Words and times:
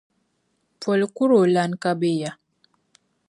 Poli 0.81 1.05
kuri 1.15 1.33
o 1.41 1.45
lana 1.53 1.75
ka 1.83 1.91
be 1.99 2.09
ya? 2.21 2.31